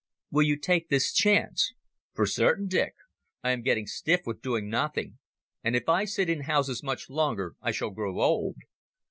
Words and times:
"Will 0.31 0.41
you 0.41 0.57
take 0.57 0.89
this 0.89 1.13
chance?" 1.13 1.73
"For 2.15 2.25
certain, 2.25 2.65
Dick. 2.67 2.95
I 3.43 3.51
am 3.51 3.61
getting 3.61 3.85
stiff 3.85 4.21
with 4.25 4.41
doing 4.41 4.67
nothing, 4.67 5.19
and 5.63 5.75
if 5.75 5.87
I 5.87 6.05
sit 6.05 6.27
in 6.27 6.45
houses 6.45 6.81
much 6.81 7.07
longer 7.07 7.53
I 7.61 7.71
shall 7.71 7.91
grow 7.91 8.19
old. 8.19 8.55